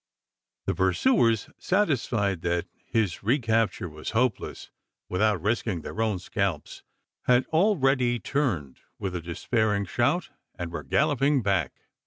The 0.65 0.73
pursuers 0.73 1.47
satisfied 1.59 2.41
that 2.41 2.65
his 2.87 3.21
recapture 3.21 3.87
was 3.87 4.09
hopeless 4.17 4.71
without 5.09 5.39
risking 5.39 5.81
their 5.81 6.01
own 6.01 6.17
scalps 6.17 6.81
had 7.25 7.45
already 7.53 8.17
turned 8.17 8.79
with 8.97 9.15
a 9.15 9.21
despairing 9.21 9.85
shout, 9.85 10.31
and 10.57 10.71
were 10.71 10.81
galloping 10.81 11.43
back. 11.43 11.81